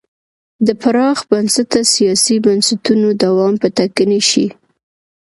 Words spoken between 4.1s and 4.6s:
شي.